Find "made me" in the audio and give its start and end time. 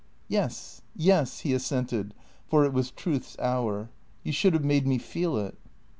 4.65-4.97